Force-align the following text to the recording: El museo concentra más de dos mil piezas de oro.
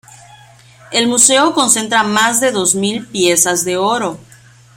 El 0.91 1.05
museo 1.07 1.53
concentra 1.53 2.01
más 2.01 2.41
de 2.41 2.51
dos 2.51 2.73
mil 2.73 3.05
piezas 3.07 3.63
de 3.63 3.77
oro. 3.77 4.17